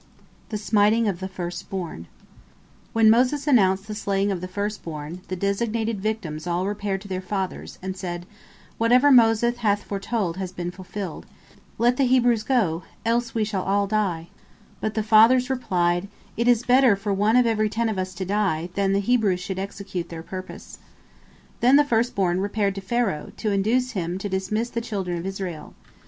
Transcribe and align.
THE 0.49 0.57
SMITING 0.57 1.07
OF 1.07 1.19
THE 1.19 1.27
FIRST 1.27 1.69
BORN 1.69 2.07
When 2.91 3.07
Moses 3.11 3.45
announced 3.45 3.87
the 3.87 3.93
slaying 3.93 4.31
of 4.31 4.41
the 4.41 4.47
first 4.47 4.81
born, 4.83 5.21
the 5.27 5.35
designated 5.35 6.01
victims 6.01 6.47
all 6.47 6.65
repaired 6.65 7.01
to 7.01 7.07
their 7.07 7.21
fathers, 7.21 7.77
and 7.83 7.95
said: 7.95 8.25
"Whatever 8.79 9.11
Moses 9.11 9.57
hath 9.57 9.83
foretold 9.83 10.37
has 10.37 10.51
been 10.51 10.71
fulfilled. 10.71 11.27
Let 11.77 11.97
the 11.97 12.05
Hebrews 12.05 12.41
go, 12.41 12.81
else 13.05 13.35
we 13.35 13.43
shall 13.43 13.61
all 13.61 13.85
die." 13.85 14.29
But 14.79 14.95
the 14.95 15.03
fathers 15.03 15.51
replied, 15.51 16.07
"It 16.35 16.47
is 16.47 16.63
better 16.63 16.95
for 16.95 17.13
one 17.13 17.35
of 17.35 17.45
every 17.45 17.69
ten 17.69 17.87
of 17.87 17.99
us 17.99 18.15
to 18.15 18.25
die, 18.25 18.69
than 18.73 18.93
the 18.93 19.01
Hebrews 19.01 19.39
should 19.39 19.59
execute 19.59 20.09
their 20.09 20.23
purpose." 20.23 20.79
Then 21.59 21.75
the 21.75 21.85
first 21.85 22.15
born 22.15 22.39
repaired 22.41 22.73
to 22.73 22.81
Pharaoh, 22.81 23.31
to 23.37 23.51
induce 23.51 23.91
him 23.91 24.17
to 24.17 24.27
dismiss 24.27 24.71
the 24.71 24.81
children 24.81 25.19
of 25.19 25.27
Israel. 25.27 25.75